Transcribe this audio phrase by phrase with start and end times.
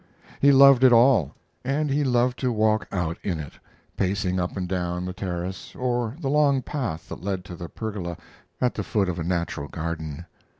[0.39, 3.53] He loved it all, and he loved to walk out in it,
[3.97, 8.17] pacing up and down the terrace, or the long path that led to the pergola
[8.59, 10.25] at the foot of a natural garden.